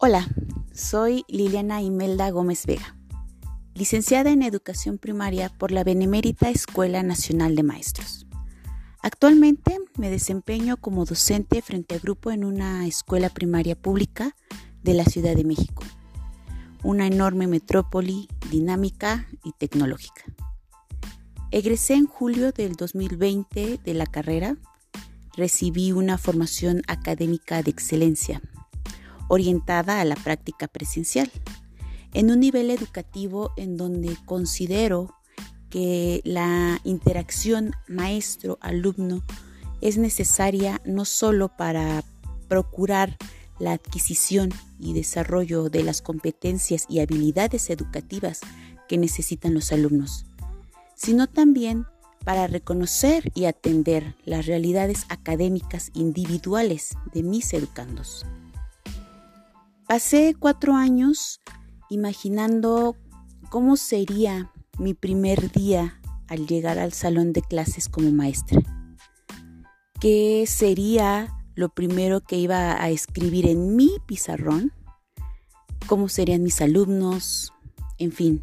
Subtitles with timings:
[0.00, 0.28] Hola,
[0.72, 2.96] soy Liliana Imelda Gómez Vega,
[3.74, 8.24] licenciada en Educación Primaria por la Benemérita Escuela Nacional de Maestros.
[9.02, 14.36] Actualmente me desempeño como docente frente a grupo en una escuela primaria pública
[14.84, 15.82] de la Ciudad de México,
[16.84, 20.22] una enorme metrópoli dinámica y tecnológica.
[21.50, 24.58] Egresé en julio del 2020 de la carrera,
[25.36, 28.40] recibí una formación académica de excelencia
[29.28, 31.30] orientada a la práctica presencial,
[32.12, 35.14] en un nivel educativo en donde considero
[35.70, 39.22] que la interacción maestro-alumno
[39.80, 42.02] es necesaria no solo para
[42.48, 43.16] procurar
[43.58, 48.40] la adquisición y desarrollo de las competencias y habilidades educativas
[48.88, 50.24] que necesitan los alumnos,
[50.94, 51.84] sino también
[52.24, 58.26] para reconocer y atender las realidades académicas individuales de mis educandos.
[59.88, 61.40] Pasé cuatro años
[61.88, 62.94] imaginando
[63.48, 68.60] cómo sería mi primer día al llegar al salón de clases como maestra.
[69.98, 74.74] ¿Qué sería lo primero que iba a escribir en mi pizarrón?
[75.86, 77.54] ¿Cómo serían mis alumnos?
[77.96, 78.40] En fin,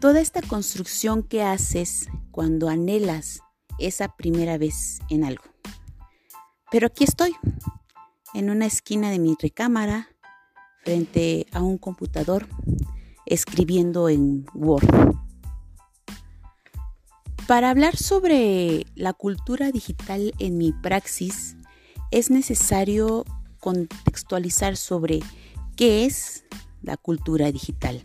[0.00, 3.42] toda esta construcción que haces cuando anhelas
[3.78, 5.44] esa primera vez en algo.
[6.72, 7.36] Pero aquí estoy,
[8.34, 10.08] en una esquina de mi recámara,
[10.88, 12.48] frente a un computador
[13.26, 14.88] escribiendo en Word.
[17.46, 21.58] Para hablar sobre la cultura digital en mi praxis,
[22.10, 23.26] es necesario
[23.60, 25.20] contextualizar sobre
[25.76, 26.46] qué es
[26.80, 28.02] la cultura digital.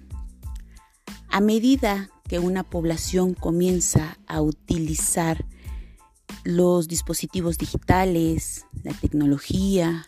[1.30, 5.46] A medida que una población comienza a utilizar
[6.44, 10.06] los dispositivos digitales, la tecnología,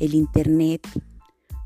[0.00, 0.80] el Internet,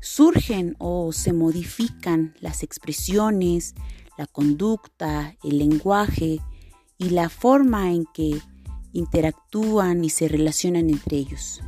[0.01, 3.75] surgen o se modifican las expresiones,
[4.17, 6.41] la conducta, el lenguaje
[6.97, 8.41] y la forma en que
[8.93, 11.61] interactúan y se relacionan entre ellos.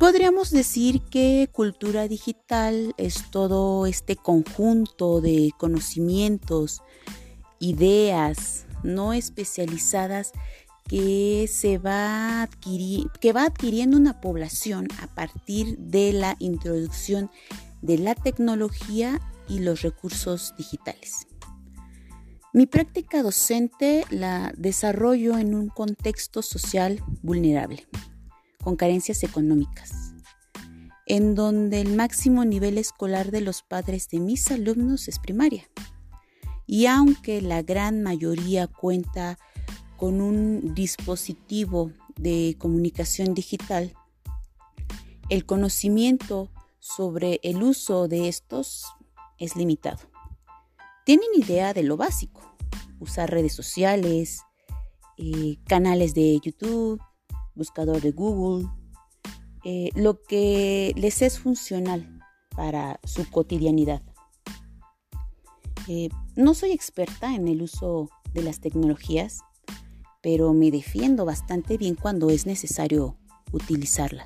[0.00, 6.82] Podríamos decir que cultura digital es todo este conjunto de conocimientos,
[7.60, 10.32] ideas no especializadas
[10.88, 12.48] que se va,
[13.20, 17.30] que va adquiriendo una población a partir de la introducción
[17.80, 21.26] de la tecnología y los recursos digitales.
[22.54, 27.86] Mi práctica docente la desarrollo en un contexto social vulnerable,
[28.62, 30.12] con carencias económicas,
[31.06, 35.68] en donde el máximo nivel escolar de los padres de mis alumnos es primaria.
[36.66, 39.38] Y aunque la gran mayoría cuenta
[40.02, 43.94] con un dispositivo de comunicación digital,
[45.28, 48.84] el conocimiento sobre el uso de estos
[49.38, 50.00] es limitado.
[51.06, 52.40] Tienen idea de lo básico,
[52.98, 54.42] usar redes sociales,
[55.18, 57.00] eh, canales de YouTube,
[57.54, 58.66] buscador de Google,
[59.62, 62.18] eh, lo que les es funcional
[62.56, 64.02] para su cotidianidad.
[65.86, 69.42] Eh, no soy experta en el uso de las tecnologías,
[70.22, 73.16] pero me defiendo bastante bien cuando es necesario
[73.52, 74.24] utilizarla.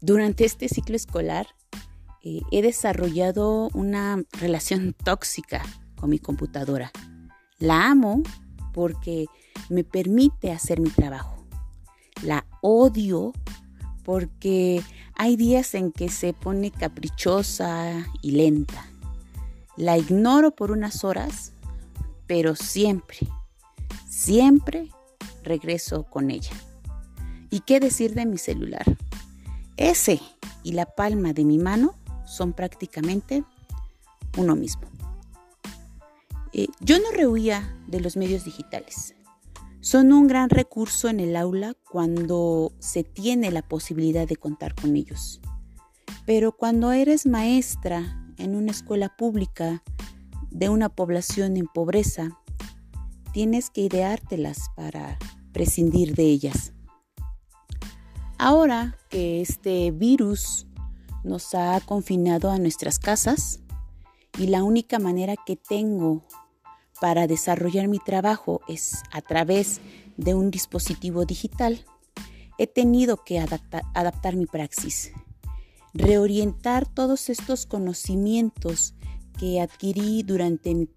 [0.00, 1.46] Durante este ciclo escolar
[2.22, 5.62] eh, he desarrollado una relación tóxica
[5.96, 6.92] con mi computadora.
[7.58, 8.22] La amo
[8.72, 9.26] porque
[9.68, 11.46] me permite hacer mi trabajo.
[12.22, 13.32] La odio
[14.04, 14.82] porque
[15.14, 18.86] hay días en que se pone caprichosa y lenta.
[19.76, 21.52] La ignoro por unas horas,
[22.26, 23.18] pero siempre,
[24.14, 24.90] Siempre
[25.42, 26.52] regreso con ella.
[27.50, 28.84] ¿Y qué decir de mi celular?
[29.76, 30.20] Ese
[30.62, 33.42] y la palma de mi mano son prácticamente
[34.38, 34.84] uno mismo.
[36.52, 39.16] Eh, yo no rehuía de los medios digitales.
[39.80, 44.94] Son un gran recurso en el aula cuando se tiene la posibilidad de contar con
[44.94, 45.40] ellos.
[46.24, 49.82] Pero cuando eres maestra en una escuela pública
[50.52, 52.38] de una población en pobreza,
[53.34, 55.18] tienes que ideártelas para
[55.52, 56.72] prescindir de ellas.
[58.38, 60.68] Ahora que este virus
[61.24, 63.58] nos ha confinado a nuestras casas
[64.38, 66.22] y la única manera que tengo
[67.00, 69.80] para desarrollar mi trabajo es a través
[70.16, 71.84] de un dispositivo digital,
[72.56, 75.10] he tenido que adaptar, mi praxis,
[75.92, 78.94] reorientar todos estos conocimientos
[79.40, 80.88] que adquirí durante mi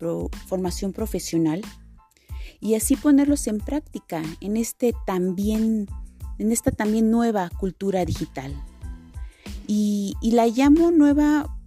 [0.45, 1.63] formación profesional
[2.59, 5.87] y así ponerlos en práctica en, este también,
[6.37, 8.53] en esta también nueva cultura digital.
[9.67, 11.57] Y, y la llamo nueva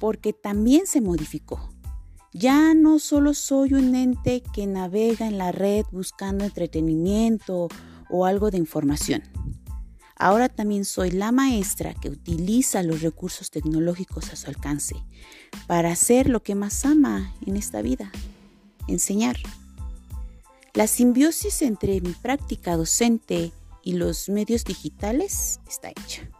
[0.00, 1.70] porque también se modificó.
[2.32, 7.68] Ya no solo soy un ente que navega en la red buscando entretenimiento
[8.10, 9.22] o algo de información.
[10.16, 14.96] Ahora también soy la maestra que utiliza los recursos tecnológicos a su alcance
[15.68, 18.10] para hacer lo que más ama en esta vida,
[18.88, 19.36] enseñar.
[20.78, 23.50] La simbiosis entre mi práctica docente
[23.82, 26.30] y los medios digitales está hecha.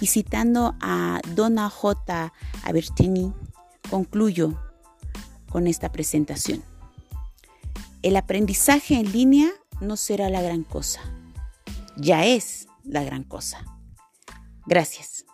[0.00, 2.32] Y citando a Donna J.
[2.62, 3.34] Abertini,
[3.90, 4.58] concluyo
[5.50, 6.64] con esta presentación.
[8.00, 11.02] El aprendizaje en línea no será la gran cosa,
[11.98, 13.62] ya es la gran cosa.
[14.64, 15.26] Gracias.